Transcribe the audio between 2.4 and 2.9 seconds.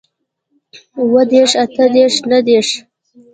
دېرش